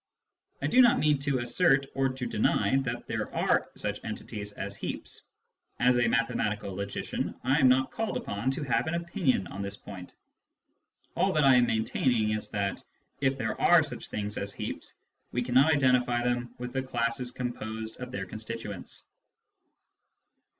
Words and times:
I 0.63 0.65
do 0.65 0.81
not 0.81 0.97
mean 0.97 1.19
to 1.19 1.37
assert, 1.41 1.85
or 1.93 2.09
to 2.09 2.25
deny, 2.25 2.75
that 2.77 3.05
there 3.05 3.31
are 3.35 3.69
such 3.75 4.03
entities 4.03 4.51
as" 4.53 4.75
heaps." 4.75 5.21
As 5.79 5.99
a 5.99 6.07
mathematical 6.09 6.73
logician, 6.73 7.35
I 7.43 7.59
am 7.59 7.67
not 7.67 7.91
called 7.91 8.17
upon 8.17 8.49
to 8.49 8.63
have 8.63 8.87
an 8.87 8.95
opinion 8.95 9.45
on 9.45 9.61
this 9.61 9.77
point. 9.77 10.15
All 11.15 11.31
that 11.33 11.43
I 11.43 11.57
am 11.57 11.67
maintaining 11.67 12.31
is 12.31 12.49
that, 12.49 12.81
if 13.19 13.37
there 13.37 13.61
are 13.61 13.83
such 13.83 14.07
things 14.09 14.39
as 14.39 14.51
heaps, 14.53 14.95
we 15.31 15.43
cannot 15.43 15.71
identify 15.71 16.23
them 16.23 16.55
with 16.57 16.73
the 16.73 16.81
classes 16.81 17.29
composed 17.29 17.99
of 17.99 18.11
their 18.11 18.25
constituents. 18.25 19.03